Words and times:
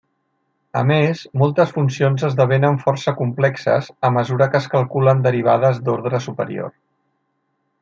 A 0.79 0.81
més, 0.91 1.19
moltes 1.41 1.73
funcions 1.75 2.25
esdevenen 2.29 2.79
força 2.85 3.13
complexes 3.21 3.91
a 4.09 4.13
mesura 4.17 4.49
que 4.55 4.63
es 4.63 4.69
calculen 4.75 5.23
derivades 5.29 5.85
d'ordre 5.85 6.25
superior. 6.31 6.75